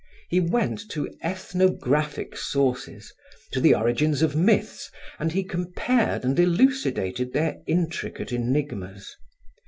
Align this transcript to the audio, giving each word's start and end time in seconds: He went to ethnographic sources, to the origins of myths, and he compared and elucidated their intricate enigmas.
He 0.29 0.39
went 0.39 0.79
to 0.93 1.13
ethnographic 1.21 2.35
sources, 2.35 3.13
to 3.51 3.61
the 3.61 3.75
origins 3.75 4.23
of 4.23 4.35
myths, 4.35 4.89
and 5.19 5.31
he 5.31 5.43
compared 5.43 6.23
and 6.25 6.39
elucidated 6.39 7.33
their 7.33 7.61
intricate 7.67 8.31
enigmas. 8.33 9.15